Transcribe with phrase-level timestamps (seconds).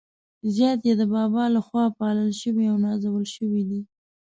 [0.55, 3.81] زیات يې د بابا له خوا پالل شوي او نازول شوي دي.